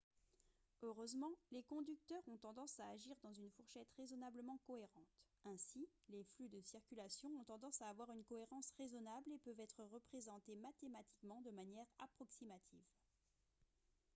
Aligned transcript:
heureusement 0.81 1.31
les 1.51 1.61
conducteurs 1.61 2.27
ont 2.27 2.37
tendance 2.37 2.79
à 2.79 2.87
agir 2.89 3.15
dans 3.21 3.33
une 3.33 3.51
fourchette 3.51 3.87
raisonnablement 3.97 4.57
cohérente 4.65 5.07
ainsi 5.45 5.87
les 6.09 6.23
flux 6.23 6.49
de 6.49 6.59
circulation 6.61 7.29
ont 7.39 7.43
tendance 7.43 7.83
à 7.83 7.89
avoir 7.89 8.09
une 8.11 8.23
cohérence 8.23 8.71
raisonnable 8.79 9.31
et 9.31 9.37
peuvent 9.37 9.59
être 9.59 9.83
représentés 9.83 10.55
mathématiquement 10.55 11.39
de 11.41 11.51
manière 11.51 11.85
approximative 11.99 12.87